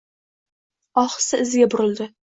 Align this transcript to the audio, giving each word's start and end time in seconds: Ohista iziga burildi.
Ohista 1.03 1.41
iziga 1.45 1.69
burildi. 1.75 2.13